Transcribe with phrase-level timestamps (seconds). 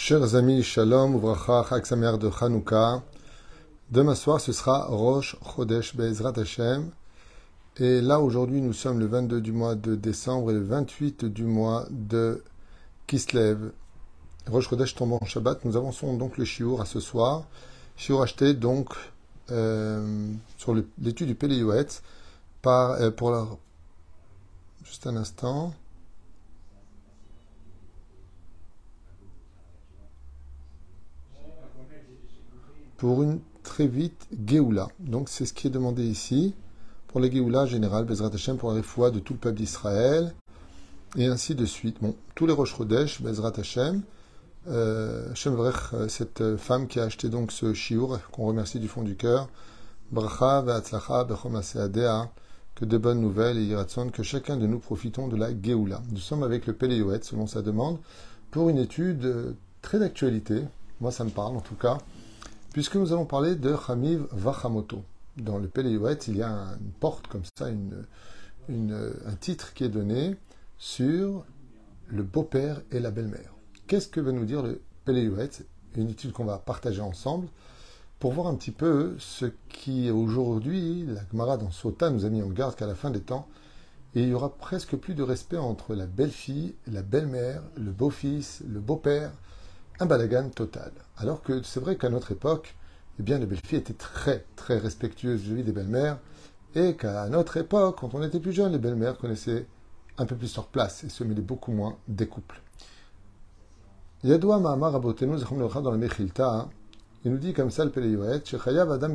[0.00, 3.02] Chers amis, Shalom, Uvracha, Chag Samer de Hanouka.
[3.90, 6.92] Demain soir, ce sera Rosh Chodesh Be'ezrat Hashem.
[7.78, 11.42] Et là, aujourd'hui, nous sommes le 22 du mois de décembre et le 28 du
[11.42, 12.44] mois de
[13.08, 13.72] Kislev.
[14.46, 15.64] Rosh Chodesh tombe en Shabbat.
[15.64, 17.48] Nous avançons donc le Shiur à ce soir.
[17.96, 18.94] Shiur acheté donc
[19.50, 21.88] euh, sur l'étude du Péléouet
[22.62, 23.48] par, euh, pour la...
[24.84, 25.74] Juste un instant.
[32.98, 34.88] Pour une très vite Géoula.
[34.98, 36.54] Donc c'est ce qui est demandé ici
[37.06, 40.34] pour les Géoula général, Bezrat Hashem, pour la foi de tout le peuple d'Israël,
[41.16, 41.96] et ainsi de suite.
[42.02, 44.02] Bon, tous les Rosh Chodesh, Bezrat Hashem,
[44.68, 49.16] euh, euh, cette femme qui a acheté donc ce shiur, qu'on remercie du fond du
[49.16, 49.48] cœur,
[50.10, 51.58] Bracha ve'atzlacha bechom
[52.74, 53.74] que de bonnes nouvelles et
[54.12, 56.02] que chacun de nous profitons de la Géoula.
[56.10, 57.98] Nous sommes avec le Péléoët, selon sa demande,
[58.50, 60.62] pour une étude euh, très d'actualité,
[61.00, 61.98] moi ça me parle en tout cas,
[62.78, 65.02] puisque nous allons parler de Hamiv Vachamoto.
[65.36, 66.48] Dans le Péléouet, il y a
[66.80, 70.36] une porte comme ça, un titre qui est donné
[70.78, 71.44] sur
[72.06, 73.52] le beau-père et la belle-mère.
[73.88, 75.50] Qu'est-ce que veut nous dire le Péléouet
[75.96, 77.48] Une étude qu'on va partager ensemble
[78.20, 82.42] pour voir un petit peu ce qui aujourd'hui, la Gemara dans Sota nous a mis
[82.42, 83.48] en garde qu'à la fin des temps,
[84.14, 88.78] il y aura presque plus de respect entre la belle-fille, la belle-mère, le beau-fils, le
[88.78, 89.32] beau-père,
[90.00, 90.92] un balagan total.
[91.16, 92.76] Alors que c'est vrai qu'à notre époque,
[93.18, 96.18] eh bien, les belles filles étaient très, très respectueuses vis-à-vis des belles-mères,
[96.74, 99.66] et qu'à notre époque, quand on était plus jeune, les belles-mères connaissaient
[100.18, 102.60] un peu plus leur place et se mêlaient beaucoup moins des couples.
[104.24, 106.68] Yadoua Mahamar dans le Mechilta,
[107.24, 107.92] il nous dit comme ça le
[108.92, 109.14] Adam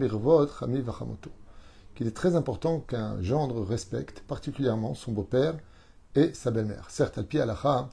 [1.95, 5.55] qu'il est très important qu'un gendre respecte particulièrement son beau-père
[6.15, 6.89] et sa belle-mère.
[6.89, 7.89] Certes, Alpi Alacha,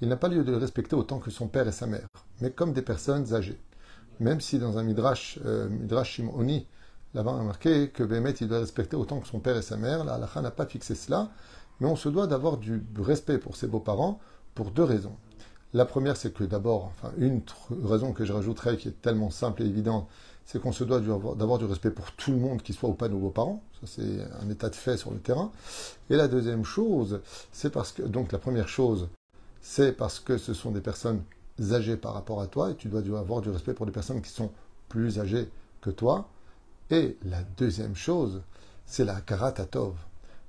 [0.00, 2.08] il n'a pas lieu de le respecter autant que son père et sa mère,
[2.42, 3.58] mais comme des personnes âgées.
[4.18, 6.66] Même si dans un Midrash, euh, Midrash Shimoni,
[7.14, 10.04] là-bas a marqué que Bémet il doit respecter autant que son père et sa mère,
[10.04, 11.30] la halakha n'a pas fixé cela,
[11.80, 14.18] mais on se doit d'avoir du respect pour ses beaux-parents
[14.54, 15.16] pour deux raisons.
[15.72, 17.40] La première, c'est que d'abord, enfin, une
[17.82, 20.06] raison que je rajouterais qui est tellement simple et évidente,
[20.44, 23.08] c'est qu'on se doit d'avoir du respect pour tout le monde, qui soit ou pas
[23.08, 23.62] nos beaux-parents.
[23.80, 25.50] Ça, c'est un état de fait sur le terrain.
[26.10, 27.20] Et la deuxième chose,
[27.52, 29.08] c'est parce que, donc la première chose,
[29.60, 31.22] c'est parce que ce sont des personnes
[31.60, 34.30] âgées par rapport à toi et tu dois avoir du respect pour des personnes qui
[34.30, 34.50] sont
[34.88, 35.48] plus âgées
[35.80, 36.28] que toi.
[36.90, 38.42] Et la deuxième chose,
[38.86, 39.94] c'est la karatatov.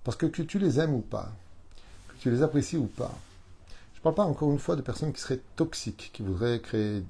[0.04, 1.32] Parce que que tu les aimes ou pas,
[2.10, 3.18] que tu les apprécies ou pas,
[3.94, 7.04] je ne parle pas encore une fois de personnes qui seraient toxiques, qui voudraient créer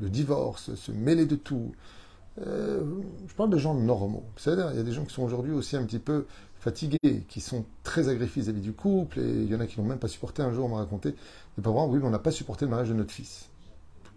[0.00, 1.72] le divorce, se mêler de tout.
[2.46, 2.84] Euh,
[3.26, 4.24] je parle de gens normaux.
[4.36, 6.26] C'est-à-dire, il y a des gens qui sont aujourd'hui aussi un petit peu
[6.66, 9.86] fatigués, qui sont très agressifs vis-à-vis du couple, et il y en a qui n'ont
[9.86, 10.42] même pas supporté.
[10.42, 11.14] Un jour, on m'a raconté,
[11.56, 13.48] des parents, oui, mais on n'a pas supporté le mariage de notre fils.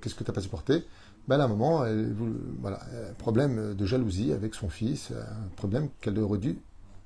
[0.02, 0.84] Qu'est-ce que tu n'as pas supporté?
[1.28, 2.12] Ben, à un moment, elle,
[2.60, 2.80] voilà,
[3.20, 6.58] problème de jalousie avec son fils, un problème qu'elle aurait dû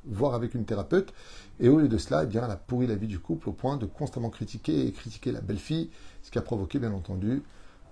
[0.05, 1.13] voir avec une thérapeute.
[1.59, 3.53] Et au lieu de cela, eh bien, elle a pourri la vie du couple au
[3.53, 5.89] point de constamment critiquer et critiquer la belle-fille,
[6.21, 7.43] ce qui a provoqué, bien entendu,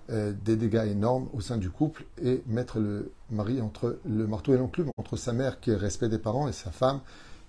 [0.09, 4.53] euh, des dégâts énormes au sein du couple et mettre le mari entre le marteau
[4.53, 7.01] et l'enclume, entre sa mère qui est respect des parents et sa femme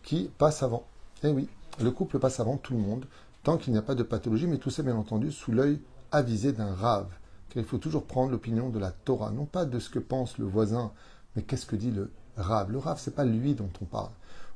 [0.02, 0.84] qui passe avant.
[1.24, 1.48] Eh oui,
[1.80, 3.06] le couple passe avant tout le monde,
[3.42, 5.80] tant qu'il n'y a pas de pathologie, mais tout ça bien entendu sous l'œil
[6.10, 7.08] avisé d'un rave.
[7.48, 10.38] Car il faut toujours prendre l'opinion de la Torah, non pas de ce que pense
[10.38, 10.92] le voisin,
[11.34, 12.70] mais qu'est-ce que dit le rave.
[12.70, 14.10] Le rave, c'est pas lui dont on parle.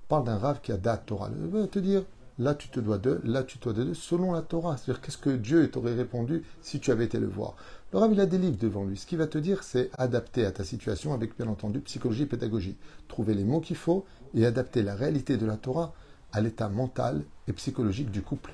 [0.04, 1.30] On parle d'un rave qui a date Torah.
[1.30, 2.04] Il va te dire,
[2.38, 4.76] là tu te dois de, là tu te dois de, selon la Torah.
[4.76, 7.54] C'est-à-dire, qu'est-ce que Dieu t'aurait répondu si tu avais été le voir?
[7.92, 8.96] Le rave, il a des livres devant lui.
[8.96, 12.26] Ce qu'il va te dire, c'est adapter à ta situation avec, bien entendu, psychologie et
[12.26, 12.76] pédagogie.
[13.08, 14.04] Trouver les mots qu'il faut
[14.34, 15.94] et adapter la réalité de la Torah
[16.32, 18.52] à l'état mental et psychologique du couple.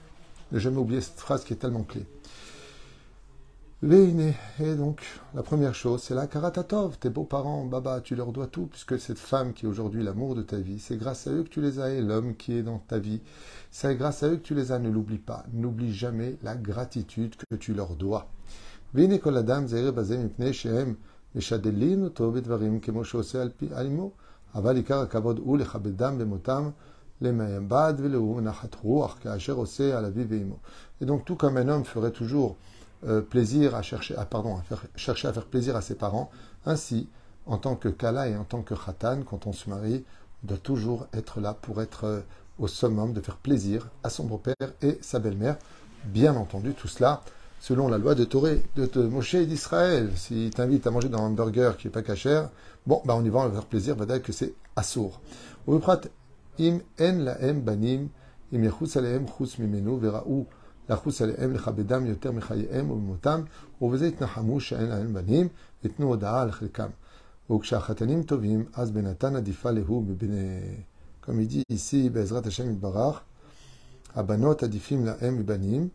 [0.52, 2.06] Ne jamais oublier cette phrase qui est tellement clé.
[3.84, 5.02] Et donc,
[5.34, 6.98] la première chose, c'est la karatatov.
[6.98, 10.42] Tes beaux-parents, baba, tu leur dois tout, puisque cette femme qui est aujourd'hui l'amour de
[10.42, 12.78] ta vie, c'est grâce à eux que tu les as, et l'homme qui est dans
[12.78, 13.20] ta vie,
[13.72, 14.78] c'est grâce à eux que tu les as.
[14.78, 15.44] Ne l'oublie pas.
[15.52, 18.28] N'oublie jamais la gratitude que tu leur dois.
[18.94, 19.08] Et
[31.04, 32.56] donc, tout comme un homme ferait toujours
[33.28, 36.30] plaisir à chercher, à, pardon, à faire, chercher à faire plaisir à ses parents,
[36.66, 37.08] ainsi,
[37.46, 40.04] en tant que Kala et en tant que Khatan, quand on se marie,
[40.44, 42.20] on doit toujours être là pour être euh,
[42.58, 45.56] au summum, de faire plaisir à son beau-père et sa belle-mère.
[46.04, 47.22] Bien entendu, tout cela
[47.60, 50.10] selon la loi de Toré, de, Moshe d'Israël.
[50.16, 52.50] S'il t'invite à manger dans un burger qui n'est pas cachère,
[52.86, 55.20] bon, bah on y va, on va faire plaisir, va dire que c'est assour.
[55.68, 58.08] im en banim,
[58.52, 58.70] im
[60.89, 63.41] לחוס עליהם לכבדם יותר מחייהם ובמותם,
[63.81, 65.47] ובזה יתנחמו שאין להם בנים,
[65.83, 66.89] ייתנו הודעה על חלקם.
[67.51, 70.59] וכשהחתנים טובים, אז בנתן עדיפה להוא בבני...
[71.23, 73.21] Comme il dit ici, בעזרת השם יתברך,
[74.15, 75.89] הבנות עדיפים להם מבנים,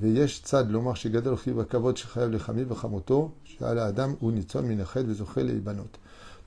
[0.00, 5.04] ויש צד לומר שגדל חיוב הכבוד שחייב לחמי וחמותו, שעל האדם הוא ניצול מן החטא
[5.06, 5.98] וזוכה להיבנות.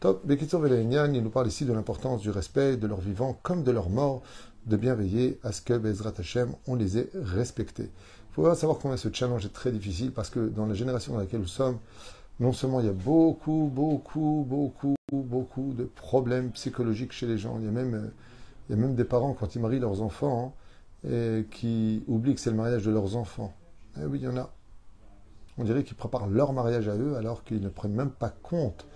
[0.03, 3.61] Top, Bekitso Velenyan, il nous parle ici de l'importance du respect de leur vivant comme
[3.63, 4.23] de leur mort,
[4.66, 7.90] de bien veiller à ce que Bezrat Hashem, on les ait respectés.
[8.30, 11.20] Il faut savoir combien ce challenge est très difficile parce que dans la génération dans
[11.20, 11.78] laquelle nous sommes,
[12.40, 17.58] non seulement il y a beaucoup, beaucoup, beaucoup, beaucoup de problèmes psychologiques chez les gens,
[17.58, 18.10] il y a même,
[18.68, 20.54] il y a même des parents quand ils marient leurs enfants
[21.08, 23.54] hein, qui oublient que c'est le mariage de leurs enfants.
[23.98, 24.50] Eh oui, il y en a.
[25.58, 28.86] On dirait qu'ils préparent leur mariage à eux alors qu'ils ne prennent même pas compte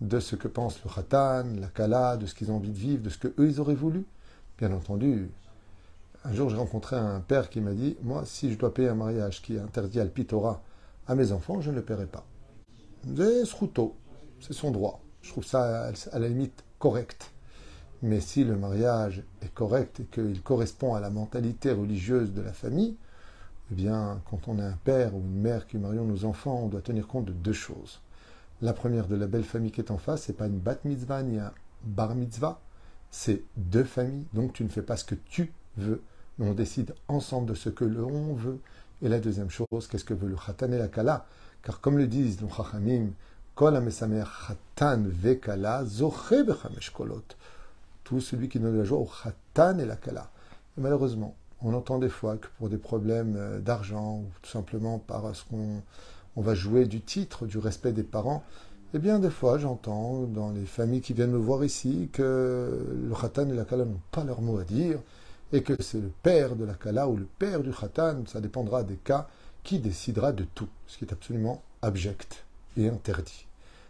[0.00, 3.02] de ce que pense le khatan, la kala, de ce qu'ils ont envie de vivre,
[3.02, 4.04] de ce que eux ils auraient voulu.
[4.58, 5.30] Bien entendu,
[6.24, 8.94] un jour j'ai rencontré un père qui m'a dit Moi, si je dois payer un
[8.94, 10.10] mariage qui interdit à le
[11.06, 12.24] à mes enfants, je ne le paierai pas.
[13.14, 15.00] C'est son droit.
[15.20, 17.32] Je trouve ça à la limite correct.
[18.02, 22.52] Mais si le mariage est correct et qu'il correspond à la mentalité religieuse de la
[22.54, 22.96] famille,
[23.70, 26.68] eh bien, quand on est un père ou une mère qui marions nos enfants, on
[26.68, 28.00] doit tenir compte de deux choses.
[28.62, 31.22] La première de la belle famille qui est en face, c'est pas une bat mitzvah
[31.22, 31.52] ni un
[31.84, 32.60] bar mitzvah,
[33.16, 34.26] c'est deux familles.
[34.34, 36.02] Donc tu ne fais pas ce que tu veux,
[36.38, 38.58] mais on décide ensemble de ce que l'on veut.
[39.02, 41.24] Et la deuxième chose, qu'est-ce que veut le khatan et la kala?
[41.62, 43.12] Car comme le disent les chachamim,
[46.92, 47.24] kolot.
[48.04, 50.30] Tout celui qui donne la joie au khatan et la kala.
[50.76, 55.42] Malheureusement, on entend des fois que pour des problèmes euh, d'argent ou tout simplement parce
[55.42, 55.80] qu'on
[56.36, 58.44] on va jouer du titre, du respect des parents,
[58.94, 63.14] eh bien, des fois, j'entends dans les familles qui viennent me voir ici que le
[63.14, 65.00] khatan et la kala n'ont pas leur mot à dire
[65.52, 68.84] et que c'est le père de la kala ou le père du khatan, ça dépendra
[68.84, 69.28] des cas,
[69.64, 72.44] qui décidera de tout, ce qui est absolument abject
[72.76, 73.46] et interdit.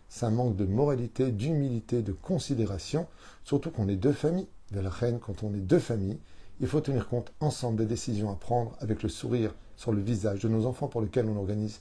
[0.09, 3.07] C'est un manque de moralité, d'humilité, de considération,
[3.45, 4.49] surtout qu'on est deux familles.
[4.73, 6.19] De la reine, quand on est deux familles,
[6.61, 10.41] il faut tenir compte ensemble des décisions à prendre avec le sourire sur le visage
[10.41, 11.81] de nos enfants pour lesquels on organise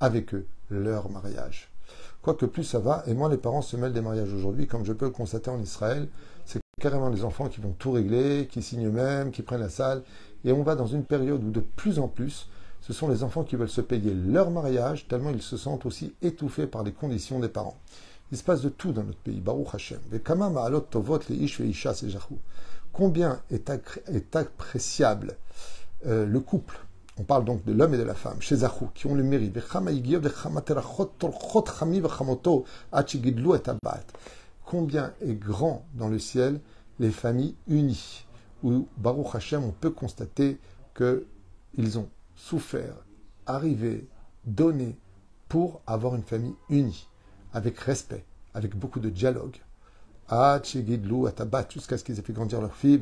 [0.00, 1.70] avec eux leur mariage.
[2.26, 4.92] Quoique plus ça va, et moins les parents se mêlent des mariages aujourd'hui, comme je
[4.92, 6.08] peux le constater en Israël,
[6.44, 10.02] c'est carrément les enfants qui vont tout régler, qui signent eux-mêmes, qui prennent la salle,
[10.44, 12.48] et on va dans une période où de plus en plus,
[12.80, 16.16] ce sont les enfants qui veulent se payer leur mariage, tellement ils se sentent aussi
[16.20, 17.78] étouffés par les conditions des parents.
[18.32, 20.00] Il se passe de tout dans notre pays, Baruch Hashem.
[22.92, 23.70] Combien est,
[24.34, 25.36] appréciable
[26.06, 26.85] euh, le couple
[27.18, 29.58] on parle donc de l'homme et de la femme, chez Zahou, qui ont le mérite.
[34.64, 36.60] Combien est grand dans le ciel
[36.98, 38.26] les familles unies,
[38.62, 40.58] où Baruch Hashem, on peut constater
[40.94, 42.94] qu'ils ont souffert,
[43.46, 44.08] arrivé,
[44.44, 44.96] donné
[45.48, 47.08] pour avoir une famille unie,
[47.52, 48.24] avec respect,
[48.54, 49.56] avec beaucoup de dialogue
[50.28, 53.00] jusqu'à ce qu'ils aient fait grandir leur fille,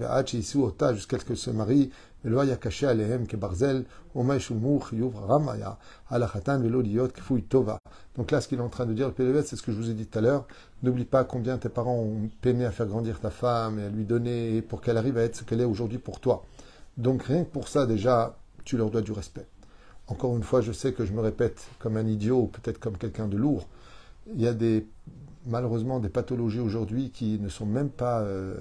[0.95, 1.91] jusqu'à ce qu'elle se marie,
[2.25, 2.47] donc
[8.31, 9.91] là, ce qu'il est en train de dire, le PLV, c'est ce que je vous
[9.91, 10.47] ai dit tout à l'heure.
[10.83, 14.05] N'oublie pas combien tes parents ont peiné à faire grandir ta femme et à lui
[14.05, 16.47] donner pour qu'elle arrive à être ce qu'elle est aujourd'hui pour toi.
[16.97, 19.47] Donc rien que pour ça, déjà, tu leur dois du respect.
[20.07, 22.97] Encore une fois, je sais que je me répète comme un idiot ou peut-être comme
[22.97, 23.69] quelqu'un de lourd.
[24.35, 24.87] Il y a des
[25.47, 28.55] malheureusement des pathologies aujourd'hui qui ne sont même pas euh,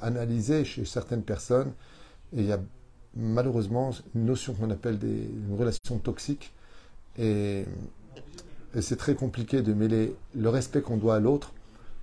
[0.00, 1.72] analysées chez certaines personnes.
[2.32, 2.60] Et il y a
[3.16, 6.52] malheureusement une notion qu'on appelle des, une relation toxique.
[7.18, 7.64] Et,
[8.80, 11.52] c'est très compliqué de mêler le respect qu'on doit à l'autre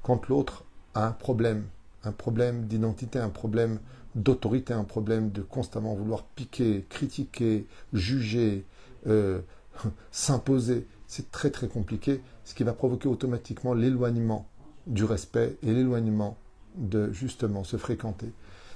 [0.04, 1.66] quand l'autre a un problème.
[2.06, 3.80] Un problème d'identité, un problème
[4.16, 8.66] d'autorité, un problème de constamment vouloir piquer, critiquer, juger,
[9.06, 9.42] euh,
[10.12, 14.48] s'imposer c'est très très compliqué, ce qui va provoquer automatiquement l'éloignement
[14.88, 16.38] du respect et l'éloignement
[16.78, 18.32] de justement se fréquenter.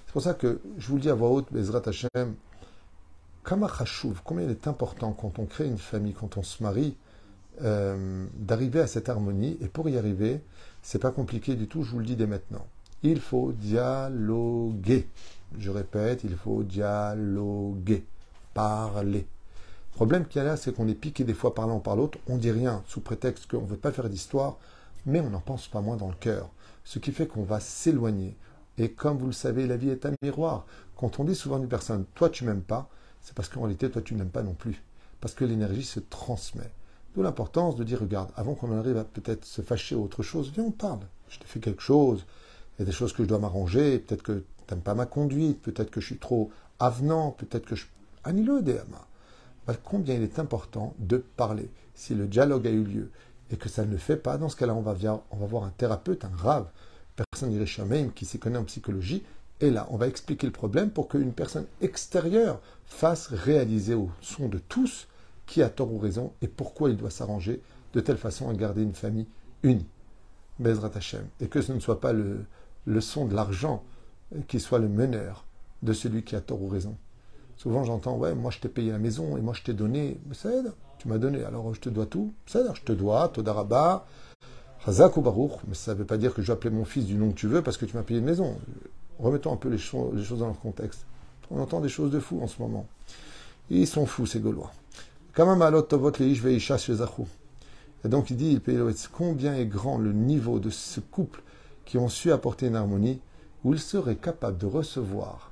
[0.05, 2.35] C'est pour ça que je vous le dis à voix haute, Bezrat Hashem,
[3.41, 6.97] combien il est important quand on crée une famille, quand on se marie,
[7.61, 9.57] euh, d'arriver à cette harmonie.
[9.61, 10.41] Et pour y arriver,
[10.81, 12.67] c'est pas compliqué du tout, je vous le dis dès maintenant.
[13.01, 15.07] Il faut dialoguer.
[15.57, 18.03] Je répète, il faut dialoguer,
[18.53, 19.25] parler.
[19.95, 21.79] Le problème qu'il y a là, c'est qu'on est piqué des fois par l'un ou
[21.79, 24.57] par l'autre, on dit rien sous prétexte qu'on ne veut pas faire d'histoire,
[25.05, 26.49] mais on n'en pense pas moins dans le cœur.
[26.83, 28.35] Ce qui fait qu'on va s'éloigner.
[28.77, 30.65] Et comme vous le savez, la vie est un miroir.
[30.97, 32.89] Quand on dit souvent à une personne, toi tu m'aimes pas,
[33.21, 34.83] c'est parce qu'en réalité, toi tu n'aimes pas non plus.
[35.21, 36.73] Parce que l'énergie se transmet.
[37.15, 40.51] D'où l'importance de dire, regarde, avant qu'on arrive à peut-être se fâcher ou autre chose,
[40.53, 41.07] viens, on parle.
[41.29, 42.25] Je t'ai fait quelque chose,
[42.77, 45.05] il y a des choses que je dois m'arranger, peut-être que tu n'aimes pas ma
[45.05, 47.85] conduite, peut-être que je suis trop avenant, peut-être que je
[48.25, 49.07] Anilo Deama.
[49.83, 51.69] Combien il est important de parler.
[51.95, 53.11] Si le dialogue a eu lieu
[53.51, 54.93] et que ça ne le fait pas, dans ce cas-là, on va,
[55.47, 56.69] voir un thérapeute, un rave,
[57.15, 59.23] personne même qui s'y connaît en psychologie,
[59.61, 64.49] et là, on va expliquer le problème pour qu'une personne extérieure fasse réaliser au son
[64.49, 65.07] de tous
[65.45, 67.61] qui a tort ou raison et pourquoi il doit s'arranger
[67.93, 69.27] de telle façon à garder une famille
[69.63, 69.87] unie.
[70.59, 71.25] Bezrat Hashem.
[71.39, 73.83] Et que ce ne soit pas le son de l'argent
[74.47, 75.45] qui soit le meneur
[75.83, 76.97] de celui qui a tort ou raison.
[77.57, 80.35] Souvent j'entends, ouais, moi je t'ai payé la maison et moi je t'ai donné, mais
[80.35, 83.29] ça aide, tu m'as donné, alors je te dois tout, ça aide, je te dois,
[83.29, 84.05] Todaraba,
[84.85, 87.05] Hazak ou Baruch, mais ça ne veut pas dire que je vais appeler mon fils
[87.05, 88.55] du nom que tu veux parce que tu m'as payé une maison.
[89.17, 91.05] Remettons un peu les, choses, dans leur contexte.
[91.49, 92.85] On entend des choses de fous en ce moment.
[93.69, 94.71] Ils sont fous, ces Gaulois.
[98.03, 98.61] Et donc il dit,
[99.11, 101.41] combien est grand le niveau de ce couple
[101.85, 103.21] qui ont su apporter une harmonie
[103.63, 105.51] où ils seraient capables de recevoir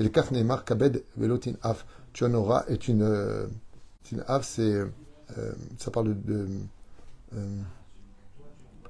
[0.00, 1.84] Et le Kafneimar Kabed Velotin Af,
[2.18, 3.02] Chonora est une.
[3.02, 3.46] Euh,
[4.10, 4.62] une Af, c'est.
[4.62, 4.88] Euh,
[5.78, 6.48] ça parle de.
[7.36, 7.46] Euh,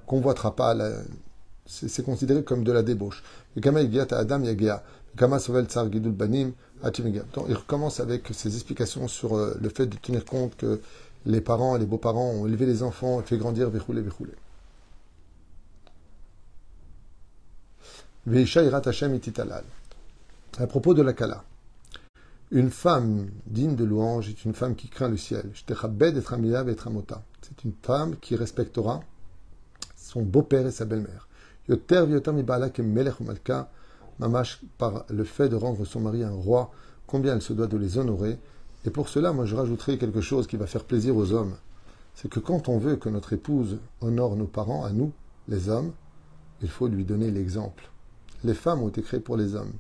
[0.07, 0.93] convoitera pas la,
[1.67, 3.23] c'est considéré comme de la débauche.
[3.57, 3.63] Il
[7.55, 10.81] recommence avec ses explications sur euh, le fait de tenir compte que
[11.27, 14.33] les parents et les beaux-parents ont élevé les enfants fait grandir, verroulé, verroulé.
[20.59, 21.45] À propos de la Kala,
[22.51, 25.51] une femme digne de louange est une femme qui craint le ciel.
[25.55, 29.01] C'est une femme qui respectera
[29.97, 31.29] son beau-père et sa belle-mère
[34.79, 36.73] par le fait de rendre son mari un roi,
[37.07, 38.39] combien elle se doit de les honorer.
[38.85, 41.55] Et pour cela, moi je rajouterai quelque chose qui va faire plaisir aux hommes.
[42.15, 45.13] C'est que quand on veut que notre épouse honore nos parents, à nous,
[45.49, 45.93] les hommes,
[46.61, 47.89] il faut lui donner l'exemple.
[48.43, 49.73] Les femmes ont été créées pour les hommes.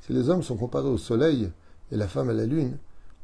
[0.00, 1.50] Si les hommes sont comparés au soleil
[1.92, 2.78] et la femme à la lune,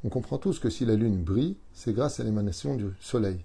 [0.04, 3.44] on comprend tous que si la lune brille, c'est grâce à l'émanation du soleil.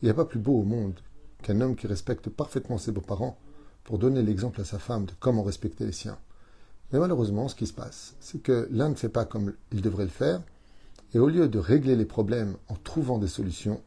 [0.00, 1.00] Il n'y a pas plus beau au monde
[1.42, 3.38] qu'un homme qui respecte parfaitement ses beaux-parents
[3.84, 6.18] pour donner l'exemple à sa femme de comment respecter les siens.
[6.92, 10.04] Mais malheureusement, ce qui se passe, c'est que l'un ne fait pas comme il devrait
[10.04, 10.42] le faire,
[11.14, 13.80] et au lieu de régler les problèmes en trouvant des solutions,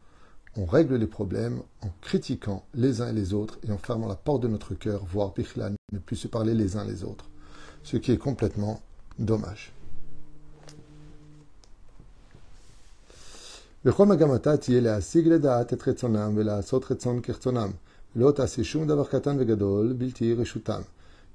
[0.56, 4.16] on règle les problèmes en critiquant les uns et les autres et en fermant la
[4.16, 7.30] porte de notre cœur, voire Bichlan, ne plus se parler les uns les autres.
[7.84, 8.80] Ce qui est complètement
[9.18, 9.72] dommage.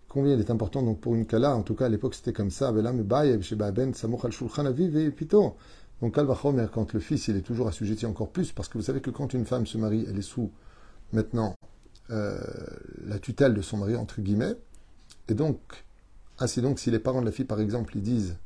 [0.08, 2.50] Combien il est important donc pour une kala, en tout cas à l'époque c'était comme
[2.50, 2.72] ça,
[6.02, 6.16] donc
[6.72, 9.34] quand le fils il est toujours assujetti encore plus, parce que vous savez que quand
[9.34, 10.50] une femme se marie, elle est sous
[12.10, 12.40] euh,
[13.06, 14.56] la tutelle de son mari entre guillemets,
[15.28, 15.60] et donc
[16.40, 18.38] ainsi donc si les parents de la fille par exemple ils disent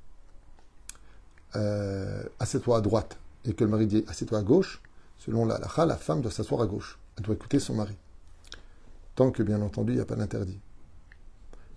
[1.56, 4.82] euh, assieds-toi à droite et que le mari dit assieds-toi à gauche,
[5.18, 7.96] selon la la la femme doit s'asseoir à gauche, elle doit écouter son mari.
[9.16, 10.60] Tant que, bien entendu, il n'y a pas d'interdit.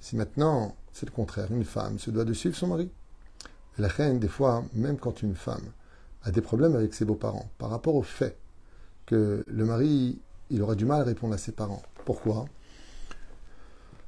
[0.00, 2.90] Si maintenant, c'est le contraire, une femme se doit de suivre son mari.
[3.78, 5.72] la reine, des fois, même quand une femme
[6.22, 8.38] a des problèmes avec ses beaux-parents, par rapport au fait
[9.06, 10.18] que le mari,
[10.50, 11.82] il aura du mal à répondre à ses parents.
[12.04, 12.46] Pourquoi?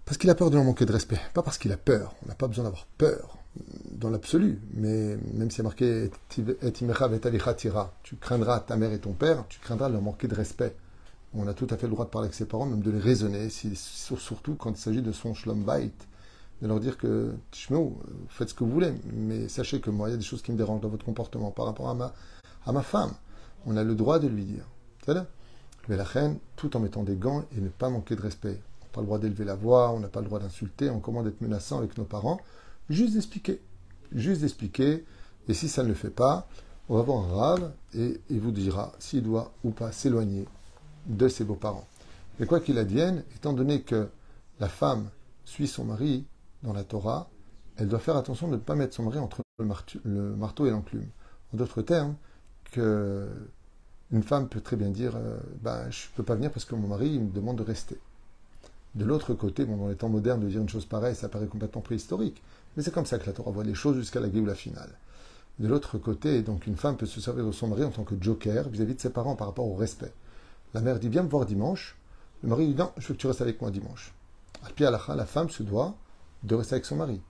[0.06, 1.20] Parce qu'il a peur de leur manquer de respect.
[1.34, 2.14] Pas parce qu'il a peur.
[2.24, 3.36] On n'a pas besoin d'avoir peur
[3.90, 4.60] dans l'absolu.
[4.72, 6.42] Mais même si a marqué tu
[8.16, 10.74] craindras ta mère et ton père, tu craindras leur manquer de respect
[11.36, 12.98] on a tout à fait le droit de parler avec ses parents, même de les
[12.98, 15.90] raisonner, surtout quand il s'agit de son shlom bait,
[16.62, 17.34] de leur dire que,
[18.28, 20.52] faites ce que vous voulez, mais sachez que moi, il y a des choses qui
[20.52, 22.14] me dérangent dans votre comportement par rapport à ma,
[22.64, 23.12] à ma femme.
[23.66, 24.64] On a le droit de lui dire.
[25.88, 28.60] Mais la reine, tout en mettant des gants et ne pas manquer de respect.
[28.96, 31.42] Pas le droit d'élever la voix, on n'a pas le droit d'insulter, on commande d'être
[31.42, 32.40] menaçant avec nos parents.
[32.88, 33.60] Juste d'expliquer.
[34.10, 35.04] Juste d'expliquer.
[35.48, 36.48] Et si ça ne le fait pas,
[36.88, 40.46] on va voir un rave et il vous dira s'il doit ou pas s'éloigner
[41.04, 41.86] de ses beaux-parents.
[42.40, 44.08] Mais quoi qu'il advienne, étant donné que
[44.60, 45.10] la femme
[45.44, 46.24] suit son mari
[46.62, 47.28] dans la Torah,
[47.76, 51.10] elle doit faire attention de ne pas mettre son mari entre le marteau et l'enclume.
[51.52, 52.16] En d'autres termes,
[52.72, 53.28] que
[54.10, 56.74] une femme peut très bien dire euh, ben, Je ne peux pas venir parce que
[56.74, 57.98] mon mari me demande de rester.
[58.96, 61.82] De l'autre côté, dans les temps modernes, de dire une chose pareille, ça paraît complètement
[61.82, 62.42] préhistorique.
[62.76, 64.90] Mais c'est comme ça que la Torah voit les choses jusqu'à la la finale.
[65.58, 68.14] De l'autre côté, donc une femme peut se servir de son mari en tant que
[68.18, 70.12] joker vis-à-vis de ses parents par rapport au respect.
[70.72, 71.96] La mère dit Viens me voir dimanche.
[72.42, 74.14] Le mari dit Non, je veux que tu restes avec moi dimanche.
[74.64, 75.94] À la la femme se doit
[76.42, 77.20] de rester avec son mari.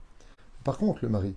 [0.63, 1.35] Par contre, le mari,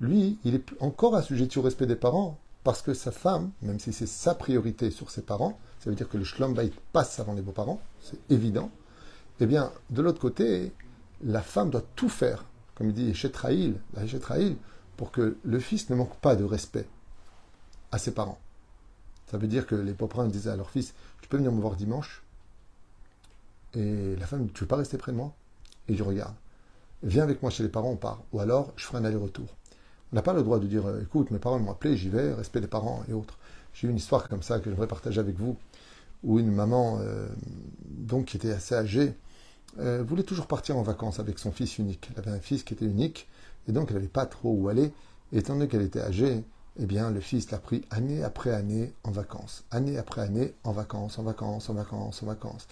[0.00, 3.92] lui, il est encore assujetti au respect des parents parce que sa femme, même si
[3.92, 6.54] c'est sa priorité sur ses parents, ça veut dire que le shlom
[6.92, 8.70] passe avant les beaux-parents, c'est évident.
[9.40, 10.72] Eh bien, de l'autre côté,
[11.22, 13.76] la femme doit tout faire, comme il dit Shetraïl,
[14.96, 16.86] pour que le fils ne manque pas de respect
[17.92, 18.38] à ses parents.
[19.30, 21.76] Ça veut dire que les beaux-parents disaient à leur fils Tu peux venir me voir
[21.76, 22.22] dimanche?
[23.74, 25.34] Et la femme Tu veux pas rester près de moi?
[25.88, 26.34] Et je regarde.
[27.02, 28.22] Viens avec moi chez les parents, on part.
[28.32, 29.46] Ou alors, je ferai un aller-retour.
[30.12, 32.60] On n'a pas le droit de dire Écoute, mes parents m'ont appelé, j'y vais, respect
[32.60, 33.38] des parents et autres.
[33.74, 35.56] J'ai eu une histoire comme ça que j'aimerais partager avec vous,
[36.24, 37.28] où une maman, euh,
[37.84, 39.14] donc qui était assez âgée,
[39.78, 42.10] euh, voulait toujours partir en vacances avec son fils unique.
[42.12, 43.28] Elle avait un fils qui était unique,
[43.68, 44.92] et donc elle n'avait pas trop où aller.
[45.32, 46.42] Et étant donné qu'elle était âgée,
[46.80, 49.64] eh bien, le fils l'a pris année après année en vacances.
[49.70, 52.68] Année après année en vacances, en vacances, en vacances, en vacances.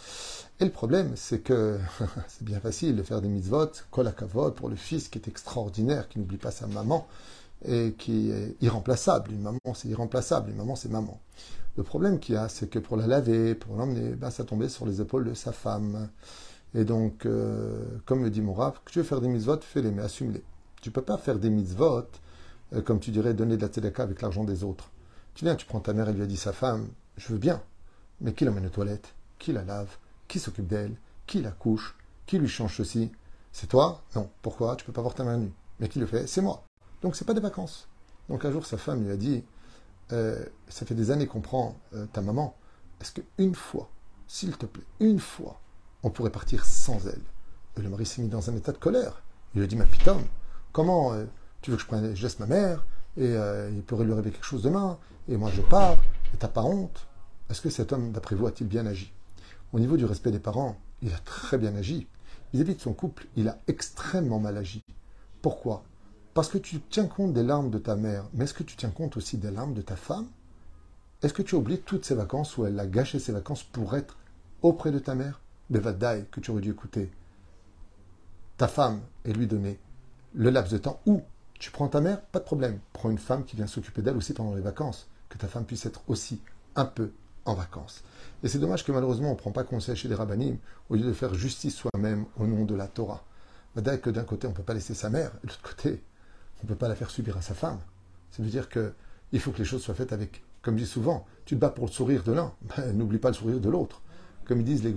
[0.61, 1.79] Et le problème, c'est que
[2.29, 6.21] c'est bien facile de faire des mitzvot, kolakavot, pour le fils qui est extraordinaire, qui
[6.21, 7.07] n'oublie pas sa maman
[7.65, 9.33] et qui est irremplaçable.
[9.33, 10.51] Une maman, c'est irremplaçable.
[10.51, 11.21] Une maman, c'est maman.
[11.77, 14.69] Le problème qu'il y a, c'est que pour la laver, pour l'emmener, ben, ça tombait
[14.69, 16.09] sur les épaules de sa femme.
[16.75, 20.03] Et donc, euh, comme le dit mon que tu veux faire des mitzvot, fais-les, mais
[20.03, 20.43] assume-les.
[20.83, 22.07] Tu ne peux pas faire des mitzvot,
[22.75, 24.91] euh, comme tu dirais, donner de la tzedaka avec l'argent des autres.
[25.35, 27.63] Tu viens, tu prends ta mère, elle lui a dit sa femme, je veux bien,
[28.21, 29.15] mais qui l'emmène aux toilettes?
[29.39, 29.97] Qui la lave?
[30.29, 30.97] Qui s'occupe d'elle?
[31.27, 31.97] Qui la couche?
[32.27, 33.13] Qui lui change ceci?
[33.53, 34.03] C'est toi?
[34.15, 34.29] Non.
[34.43, 34.77] Pourquoi?
[34.77, 35.53] Tu peux pas avoir ta main nue.
[35.81, 36.27] Mais qui le fait?
[36.27, 36.65] C'est moi.
[37.03, 37.89] Donc c'est pas des vacances.
[38.29, 39.45] Donc un jour, sa femme lui a dit,
[40.13, 42.57] euh, ça fait des années qu'on prend euh, ta maman.
[43.01, 43.89] Est-ce qu'une fois,
[44.27, 45.61] s'il te plaît, une fois,
[46.07, 47.21] on pourrait partir sans elle
[47.77, 49.23] Et le mari s'est mis dans un état de colère.
[49.55, 50.25] Il lui a dit, ma petite homme,
[50.73, 51.25] comment euh,
[51.63, 52.87] tu veux que je, prenne, je laisse ma mère
[53.17, 53.35] et
[53.75, 55.97] il pourrait lui arriver quelque chose demain et moi je pars
[56.35, 57.07] et t'as pas honte
[57.49, 59.11] Est-ce que cet homme, d'après vous, a-t-il bien agi?
[59.73, 62.07] Au niveau du respect des parents, il a très bien agi.
[62.53, 64.85] Vis-à-vis de son couple, il a extrêmement mal agi.
[65.43, 65.83] Pourquoi?
[66.35, 68.91] Parce que tu tiens compte des larmes de ta mère, mais est-ce que tu tiens
[68.91, 70.27] compte aussi des larmes de ta femme?
[71.23, 74.19] Est-ce que tu oublies toutes ces vacances où elle a gâché ses vacances pour être
[74.63, 75.41] auprès de ta mère?
[75.71, 77.11] Bevadai, que tu aurais dû écouter
[78.57, 79.79] ta femme et lui donner
[80.35, 81.23] le laps de temps où
[81.59, 82.79] tu prends ta mère, pas de problème.
[82.93, 85.87] Prends une femme qui vient s'occuper d'elle aussi pendant les vacances, que ta femme puisse
[85.87, 86.41] être aussi
[86.75, 87.11] un peu
[87.45, 88.03] en vacances.
[88.43, 90.59] Et c'est dommage que malheureusement on ne prend pas conseil chez les rabbinim
[90.91, 93.25] au lieu de faire justice soi-même au nom de la Torah.
[93.75, 96.03] Bevadai que d'un côté on ne peut pas laisser sa mère, de l'autre côté
[96.61, 97.79] on ne peut pas la faire subir à sa femme.
[98.31, 101.27] Ça veut dire qu'il faut que les choses soient faites avec, comme je dis souvent,
[101.45, 102.53] tu te bats pour le sourire de l'un,
[102.95, 104.03] n'oublie pas le sourire de l'autre.
[104.47, 104.93] Comme ils disent les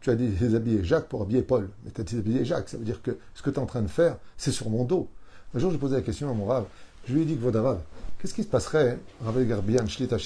[0.00, 2.68] tu as déshabillé Jacques pour habiller Paul, mais tu as déshabillé Jacques.
[2.68, 4.84] Ça veut dire que ce que tu es en train de faire, c'est sur mon
[4.84, 5.08] dos.
[5.54, 6.66] Un jour, j'ai posé la question à mon rave.
[7.06, 7.80] Je lui ai dit que Vodarav,
[8.18, 9.84] qu'est-ce qui se passerait, Rav Garbian,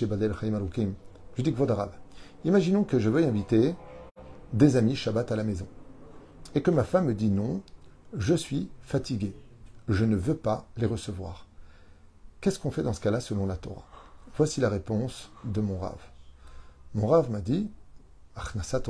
[0.09, 0.93] Badel, Je lui
[1.39, 1.91] ai dit que Vodarav,
[2.45, 3.75] imaginons que je veuille inviter
[4.53, 5.67] des amis Shabbat à la maison.
[6.55, 7.63] Et que ma femme me dit non,
[8.17, 9.33] je suis fatigué
[9.89, 11.47] je ne veux pas les recevoir.
[12.41, 13.85] Qu'est-ce qu'on fait dans ce cas-là selon la Torah?
[14.37, 15.99] Voici la réponse de mon Rav.
[16.95, 17.71] Mon Rav m'a dit
[18.35, 18.83] Achnasat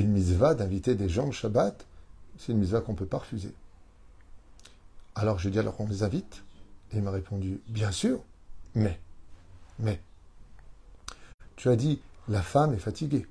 [0.00, 1.86] une mitzvah d'inviter des gens le Shabbat,
[2.38, 3.52] c'est une mitzvah qu'on ne peut pas refuser.
[5.14, 6.44] Alors j'ai dit alors on les invite
[6.92, 8.22] Et il m'a répondu Bien sûr,
[8.74, 9.00] mais,
[9.78, 10.00] mais.
[11.56, 13.26] Tu as dit la femme est fatiguée.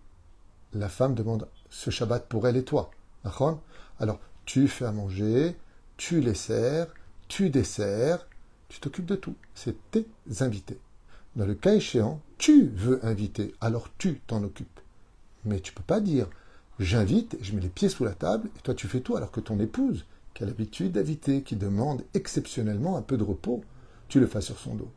[0.74, 2.92] La femme demande ce Shabbat pour elle et toi.
[4.00, 5.56] Alors tu fais à manger,
[5.98, 6.88] tu les sers,
[7.28, 8.28] tu desserres,
[8.70, 9.36] tu t'occupes de tout.
[9.54, 10.08] C'est tes
[10.40, 10.80] invités.
[11.36, 14.80] Dans le cas échéant, tu veux inviter, alors tu t'en occupes.
[15.44, 16.28] Mais tu peux pas dire
[16.80, 19.40] j'invite, je mets les pieds sous la table, et toi tu fais tout, alors que
[19.40, 23.64] ton épouse, qui a l'habitude d'inviter, qui demande exceptionnellement un peu de repos,
[24.08, 24.90] tu le fasses sur son dos.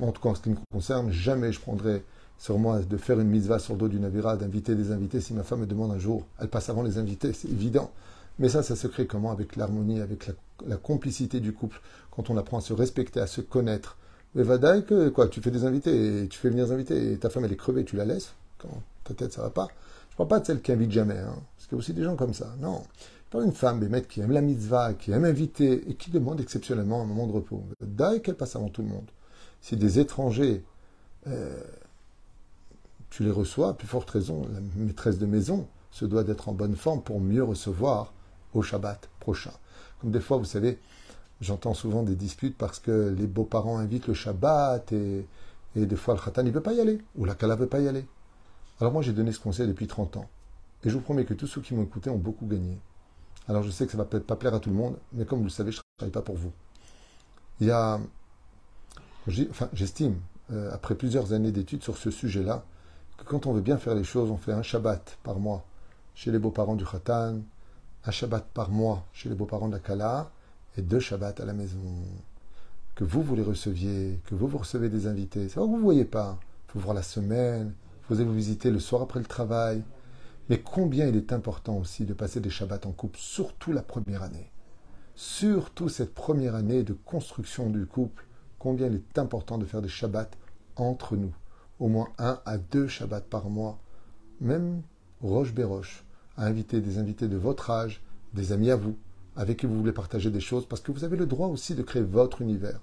[0.00, 2.02] en tout cas, en ce qui me concerne, jamais je prendrai
[2.38, 5.20] sur moi de faire une mitzvah sur le dos d'une avira, d'inviter des invités.
[5.20, 7.90] Si ma femme me demande un jour, elle passe avant les invités, c'est évident.
[8.38, 9.30] Mais ça, ça se crée comment?
[9.30, 10.30] Avec l'harmonie, avec
[10.66, 13.98] la, complicité du couple, quand on apprend à se respecter, à se connaître.
[14.34, 17.18] Mais Vadaï, que quoi Tu fais des invités, et tu fais venir des invités, et
[17.18, 19.68] ta femme elle est crevée, tu la laisses quand ta tête ça va pas.
[20.20, 22.14] Parle pas de celle qui invite jamais, hein, parce qu'il y a aussi des gens
[22.14, 22.54] comme ça.
[22.60, 22.82] Non.
[22.98, 26.42] Je parle d'une femme, des qui aime la mitzvah, qui aime inviter, et qui demande
[26.42, 27.64] exceptionnellement un moment de repos.
[27.80, 29.06] Vadaï qu'elle passe avant tout le monde.
[29.62, 30.62] Si des étrangers,
[31.26, 31.58] euh,
[33.08, 36.52] tu les reçois, à plus forte raison, la maîtresse de maison se doit d'être en
[36.52, 38.12] bonne forme pour mieux recevoir
[38.52, 39.52] au Shabbat prochain.
[40.02, 40.78] Comme des fois, vous savez,
[41.40, 45.24] j'entends souvent des disputes parce que les beaux-parents invitent le Shabbat et,
[45.76, 47.80] des fois le Khatan ne veut pas y aller, ou la Kala ne veut pas
[47.80, 48.04] y aller.
[48.80, 50.28] Alors moi, j'ai donné ce conseil depuis 30 ans.
[50.84, 52.78] Et je vous promets que tous ceux qui m'ont écouté ont beaucoup gagné.
[53.48, 55.38] Alors je sais que ça va peut-être pas plaire à tout le monde, mais comme
[55.38, 56.52] vous le savez, je ne travaille pas pour vous.
[57.60, 58.00] Il y a
[59.72, 60.16] j'estime,
[60.52, 62.64] euh, après plusieurs années d'études sur ce sujet-là,
[63.18, 65.64] que quand on veut bien faire les choses, on fait un Shabbat par mois
[66.14, 67.40] chez les beaux-parents du Khatan,
[68.04, 70.30] un Shabbat par mois chez les beaux-parents de la Kala,
[70.76, 71.78] et deux Shabbats à la maison.
[72.94, 75.48] Que vous, vous les receviez, que vous, vous recevez des invités.
[75.48, 76.38] C'est vous ne voyez pas.
[76.68, 77.74] Il faut voir la semaine,
[78.10, 79.84] vous allez vous visiter le soir après le travail?
[80.48, 84.24] Mais combien il est important aussi de passer des Shabbats en couple, surtout la première
[84.24, 84.50] année.
[85.14, 88.26] Surtout cette première année de construction du couple,
[88.58, 90.30] combien il est important de faire des Shabbats
[90.74, 91.32] entre nous.
[91.78, 93.78] Au moins un à deux Shabbats par mois.
[94.40, 94.82] Même
[95.22, 96.04] roche béroche,
[96.36, 98.02] à inviter des invités de votre âge,
[98.34, 98.96] des amis à vous,
[99.36, 101.82] avec qui vous voulez partager des choses, parce que vous avez le droit aussi de
[101.82, 102.80] créer votre univers.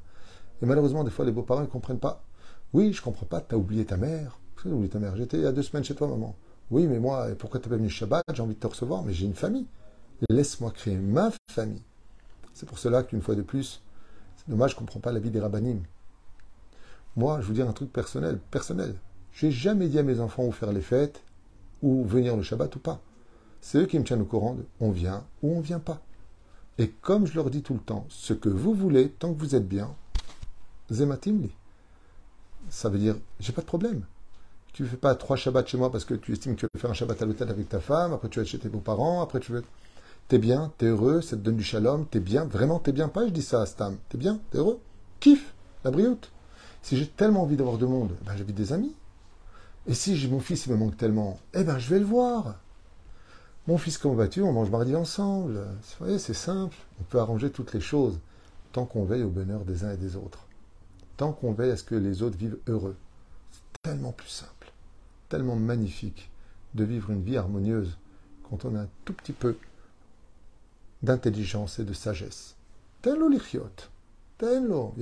[0.61, 2.23] Et malheureusement, des fois, les beaux-parents ne comprennent pas.
[2.71, 4.39] Oui, je comprends pas, tu as oublié ta mère.
[4.71, 6.35] Oublié ta mère J'étais il y a deux semaines chez toi, maman.
[6.69, 9.13] Oui, mais moi, pourquoi tu n'es pas venu Shabbat J'ai envie de te recevoir, mais
[9.13, 9.65] j'ai une famille.
[10.29, 11.83] Laisse-moi créer ma famille.
[12.53, 13.81] C'est pour cela qu'une fois de plus,
[14.35, 15.81] c'est dommage, je ne comprends pas la vie des rabbinim.
[17.15, 18.95] Moi, je vous dis un truc personnel, personnel.
[19.31, 21.23] J'ai jamais dit à mes enfants où faire les fêtes,
[21.81, 22.99] ou venir le Shabbat ou pas.
[23.61, 26.01] C'est eux qui me tiennent au courant de on vient ou on vient pas.
[26.77, 29.55] Et comme je leur dis tout le temps, ce que vous voulez, tant que vous
[29.55, 29.95] êtes bien,
[30.91, 31.51] zematimli.
[32.69, 34.03] Ça veut dire, j'ai pas de problème.
[34.77, 36.91] Tu fais pas trois Shabbats chez moi parce que tu estimes que tu veux faire
[36.91, 39.51] un Shabbat à l'hôtel avec ta femme, après tu vas chez tes beaux-parents, après tu
[39.51, 39.63] veux.
[40.27, 43.07] T'es bien, t'es heureux, ça te donne du shalom, t'es bien, vraiment t'es bien.
[43.07, 43.97] Pas, je dis ça à Stam?
[44.07, 44.79] T'es bien, t'es heureux,
[45.19, 46.29] kiffe, la brioute.
[46.83, 48.93] Si j'ai tellement envie d'avoir de monde, ben j'invite des amis.
[49.87, 52.53] Et si mon fils il me manque tellement, eh ben je vais le voir.
[53.65, 54.43] Mon fils, comment vas-tu?
[54.43, 55.55] On mange mardi ensemble.
[55.55, 56.77] Vous voyez, c'est simple.
[57.01, 58.19] On peut arranger toutes les choses
[58.73, 60.45] tant qu'on veille au bonheur des uns et des autres.
[61.15, 62.95] Tant qu'on veille à ce que les autres vivent heureux.
[63.51, 64.51] C'est tellement plus simple,
[65.29, 66.29] tellement magnifique
[66.73, 67.97] de vivre une vie harmonieuse
[68.49, 69.57] quand on a un tout petit peu
[71.03, 72.55] d'intelligence et de sagesse.
[73.01, 73.89] Tenlo lichiot.
[74.37, 74.93] Tenlo.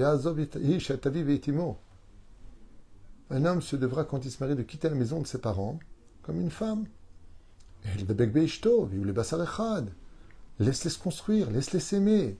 [3.31, 5.79] Un homme se devra, quand il se marie, de quitter la maison de ses parents
[6.21, 6.85] comme une femme.
[10.59, 12.37] Laisse-les se construire, laisse-les s'aimer,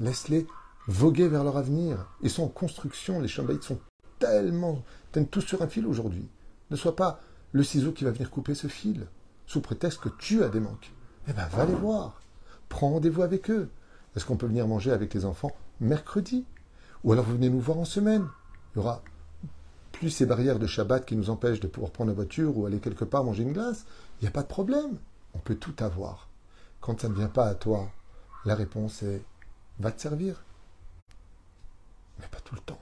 [0.00, 0.46] laisse-les
[0.86, 2.06] voguer vers leur avenir.
[2.22, 3.80] Ils sont en construction, les chambaïtes sont
[4.18, 6.26] tellement, tiennent tous sur un fil aujourd'hui.
[6.70, 7.20] Ne sois pas
[7.52, 9.06] le ciseau qui va venir couper ce fil,
[9.46, 10.92] sous prétexte que tu as des manques.
[11.28, 12.20] Eh bien, va les voir.
[12.68, 13.70] Prends rendez-vous avec eux.
[14.16, 16.44] Est-ce qu'on peut venir manger avec les enfants mercredi?
[17.04, 18.26] Ou alors vous venez nous voir en semaine.
[18.74, 19.02] Il y aura
[19.92, 22.78] plus ces barrières de Shabbat qui nous empêchent de pouvoir prendre la voiture ou aller
[22.78, 23.84] quelque part manger une glace,
[24.20, 24.98] il n'y a pas de problème.
[25.34, 26.28] On peut tout avoir.
[26.80, 27.90] Quand ça ne vient pas à toi,
[28.44, 29.22] la réponse est
[29.80, 30.42] va te servir.
[32.20, 32.80] Mais pas tout le temps.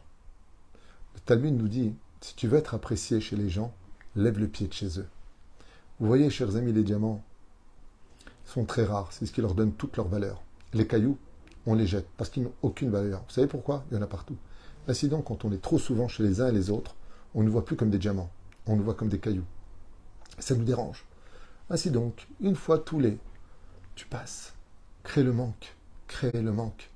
[1.15, 1.95] Le Talmud nous dit
[2.27, 3.73] si tu veux être apprécié chez les gens,
[4.17, 5.07] lève le pied de chez eux.
[6.01, 7.23] Vous voyez, chers amis, les diamants
[8.45, 9.13] sont très rares.
[9.13, 10.43] C'est ce qui leur donne toute leur valeur.
[10.75, 11.19] Les cailloux,
[11.67, 13.23] on les jette parce qu'ils n'ont aucune valeur.
[13.29, 13.85] Vous savez pourquoi?
[13.89, 14.37] Il y en a partout.
[14.89, 16.97] Ainsi donc, quand on est trop souvent chez les uns et les autres,
[17.37, 18.31] on ne voit plus comme des diamants,
[18.67, 19.47] on nous voit comme des cailloux.
[20.41, 21.05] Ça nous dérange.
[21.71, 23.19] Ainsi donc, une fois tous les,
[23.95, 24.53] tu passes,
[25.05, 25.77] crée le manque,
[26.09, 26.91] crée le manque.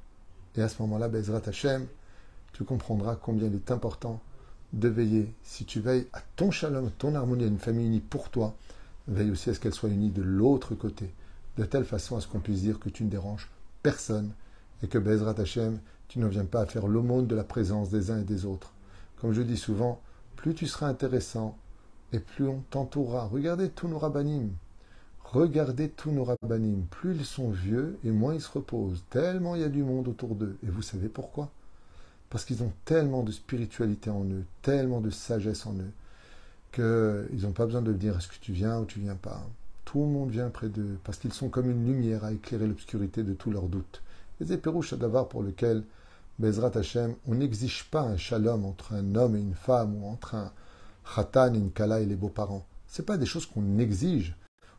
[0.56, 1.86] Et à ce moment-là, Bezrat Hashem,
[2.52, 4.20] tu comprendras combien il est important
[4.72, 5.32] de veiller.
[5.42, 8.54] Si tu veilles à ton shalom, ton harmonie, à une famille unie pour toi,
[9.08, 11.12] veille aussi à ce qu'elle soit unie de l'autre côté,
[11.56, 13.50] de telle façon à ce qu'on puisse dire que tu ne déranges
[13.82, 14.32] personne
[14.82, 15.78] et que Bezrat Hashem,
[16.08, 18.72] tu ne viens pas à faire l'aumône de la présence des uns et des autres.
[19.20, 20.00] Comme je dis souvent,
[20.36, 21.56] plus tu seras intéressant
[22.12, 23.26] et plus on t'entourera.
[23.26, 24.50] Regardez tous nos rabbinim.
[25.22, 26.86] Regardez tous nos rabbinim.
[26.90, 29.04] Plus ils sont vieux et moins ils se reposent.
[29.10, 30.56] Tellement il y a du monde autour d'eux.
[30.64, 31.50] Et vous savez pourquoi?
[32.30, 35.92] Parce qu'ils ont tellement de spiritualité en eux, tellement de sagesse en eux,
[36.72, 39.44] qu'ils n'ont pas besoin de dire est-ce que tu viens ou tu viens pas?
[39.84, 43.24] Tout le monde vient près d'eux parce qu'ils sont comme une lumière à éclairer l'obscurité
[43.24, 44.02] de tous leurs doutes.
[44.38, 45.82] Les éperouches d'avoir pour lequel
[46.38, 50.36] Bezrat Hashem, on n'exige pas un shalom entre un homme et une femme ou entre
[50.36, 50.52] un
[51.14, 52.64] khatan et une kala et les beaux-parents.
[52.86, 54.34] Ce pas des choses qu'on exige.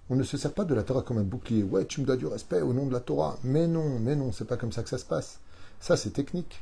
[0.10, 1.64] On ne se sert pas de la Torah comme un bouclier.
[1.64, 3.38] Ouais, tu me dois du respect au nom de la Torah.
[3.44, 5.40] Mais non, mais non, c'est pas comme ça que ça se passe.
[5.80, 6.62] Ça, c'est technique.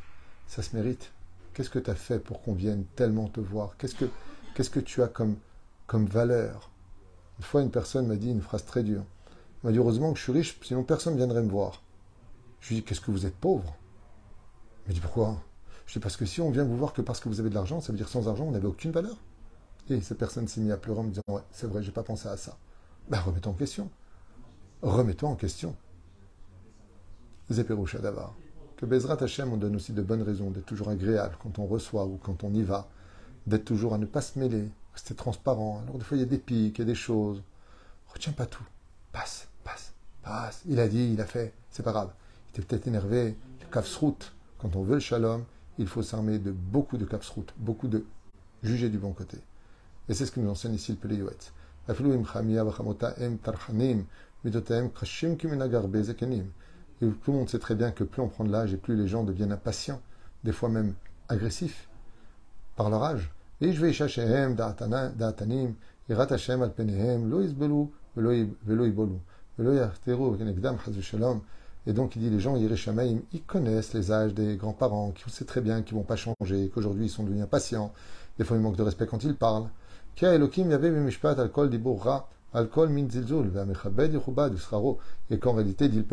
[0.50, 1.12] Ça se mérite.
[1.54, 3.78] Qu'est-ce que tu as fait pour qu'on vienne tellement te voir?
[3.78, 5.36] Qu'est-ce que tu as comme,
[5.86, 6.72] comme valeur?
[7.38, 9.04] Une fois, une personne m'a dit une phrase très dure.
[9.62, 11.84] Elle m'a dit heureusement que je suis riche, sinon personne ne viendrait me voir.
[12.62, 13.78] Je lui ai dit qu'est-ce que vous êtes pauvre?
[14.88, 15.40] Il dit pourquoi?
[15.86, 17.56] Je dis parce que si on vient vous voir que parce que vous avez de
[17.56, 19.18] l'argent, ça veut dire sans argent, on n'avait aucune valeur.
[19.92, 22.04] Et cette personne s'est mise à pleurer en me disant Ouais, c'est vrai, j'ai pas
[22.04, 22.58] pensé à ça.
[23.08, 23.92] Ben, remets-toi en question.
[24.82, 25.76] Remets-toi en question.
[27.52, 28.34] Zéperoucha d'avoir.
[28.80, 32.06] Que Bezrat Hashem, on donne aussi de bonnes raisons d'être toujours agréable quand on reçoit
[32.06, 32.88] ou quand on y va,
[33.46, 35.82] d'être toujours à ne pas se mêler, rester transparent.
[35.84, 37.44] Alors, des fois, il y a des pics, il y a des choses.
[38.08, 38.64] Retiens pas tout.
[39.12, 39.92] Passe, passe,
[40.24, 40.62] passe.
[40.66, 42.12] Il a dit, il a fait, c'est pas grave.
[42.46, 44.32] Il était peut-être énervé, le route.
[44.60, 45.44] Quand on veut le shalom,
[45.78, 48.06] il faut s'armer de beaucoup de capsroutes, beaucoup de
[48.64, 49.40] juger du bon côté.
[50.08, 51.52] Et c'est ce que nous enseigne ici le Peleyouetz.
[57.02, 58.96] Et tout le monde sait très bien que plus on prend de l'âge et plus
[58.96, 60.02] les gens deviennent impatients,
[60.44, 60.94] des fois même
[61.28, 61.88] agressifs,
[62.76, 63.32] par leur âge.
[63.62, 63.72] Et
[71.94, 75.82] donc il dit les gens, ils connaissent les âges des grands-parents, qui sait très bien
[75.82, 77.94] qu'ils ne vont pas changer, qu'aujourd'hui ils sont devenus impatients.
[78.38, 79.70] Des fois ils manquent de respect quand ils parlent.
[80.22, 80.38] Et
[85.38, 86.04] qu'en réalité, dit le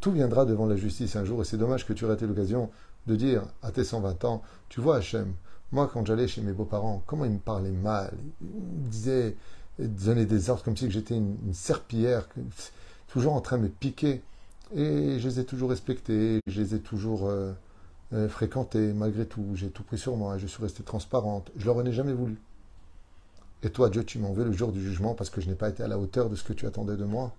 [0.00, 2.70] tout viendra devant la justice un jour, et c'est dommage que tu raté l'occasion
[3.06, 5.32] de dire à tes 120 ans, tu vois Hachem,
[5.72, 9.36] moi quand j'allais chez mes beaux-parents, comment ils me parlaient mal, ils me disaient,
[9.78, 12.28] ils donnaient des ordres comme si j'étais une, serpillière,
[13.08, 14.22] toujours en train de me piquer.
[14.74, 17.52] Et je les ai toujours respectés, je les ai toujours euh,
[18.12, 21.76] euh, fréquentés, malgré tout, j'ai tout pris sur moi, je suis restée transparente, je leur
[21.76, 22.36] en ai jamais voulu.
[23.62, 25.68] Et toi, Dieu, tu m'en veux le jour du jugement parce que je n'ai pas
[25.68, 27.34] été à la hauteur de ce que tu attendais de moi.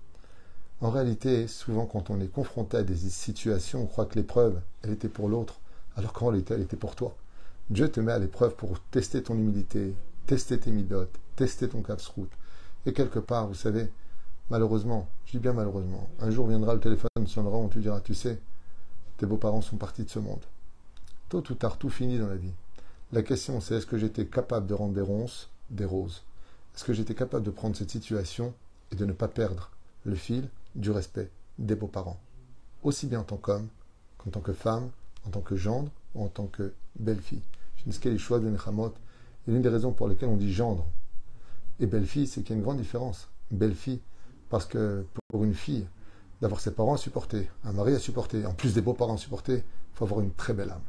[0.79, 4.91] En réalité, souvent quand on est confronté à des situations, on croit que l'épreuve, elle
[4.91, 5.59] était pour l'autre,
[5.95, 7.15] alors qu'en réalité, elle était pour toi.
[7.71, 9.95] Dieu te met à l'épreuve pour tester ton humilité,
[10.27, 12.29] tester tes midotes, tester ton caps-route.
[12.85, 13.89] Et quelque part, vous savez,
[14.51, 18.13] malheureusement, je dis bien malheureusement, un jour viendra le téléphone sonnera, on te dira, tu
[18.13, 18.39] sais,
[19.17, 20.45] tes beaux-parents sont partis de ce monde.
[21.29, 22.53] Tôt ou tard, tout finit dans la vie.
[23.11, 26.23] La question, c'est est-ce que j'étais capable de rendre des ronces des roses?
[26.75, 28.53] Est-ce que j'étais capable de prendre cette situation
[28.91, 29.71] et de ne pas perdre
[30.05, 32.19] le fil du respect des beaux-parents,
[32.83, 33.67] aussi bien en tant qu'homme
[34.17, 34.89] qu'en tant que femme,
[35.25, 37.41] en tant que gendre ou en tant que belle-fille.
[37.85, 40.85] Et l'une des raisons pour lesquelles on dit gendre
[41.79, 43.29] et belle-fille, c'est qu'il y a une grande différence.
[43.51, 44.01] Belle-fille,
[44.49, 45.87] parce que pour une fille,
[46.41, 49.57] d'avoir ses parents à supporter, un mari à supporter, en plus des beaux-parents à supporter,
[49.57, 50.81] il faut avoir une très belle âme.